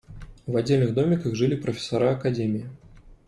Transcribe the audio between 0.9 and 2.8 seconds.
домиках жили профессора академии.